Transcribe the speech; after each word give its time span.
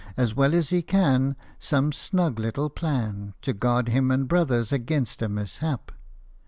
As 0.17 0.33
well 0.35 0.55
as 0.55 0.71
he 0.71 0.81
can, 0.81 1.35
Some 1.59 1.91
snug 1.91 2.39
little 2.39 2.71
plan 2.71 3.35
To 3.43 3.53
guard 3.53 3.89
him 3.89 4.09
and 4.09 4.27
brothers 4.27 4.73
against 4.73 5.21
a 5.21 5.29
mishap. 5.29 5.91